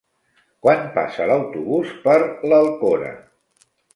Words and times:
Quan 0.67 0.79
passa 0.95 1.27
l'autobús 1.31 1.93
per 2.07 2.17
l'Alcora? 2.53 3.15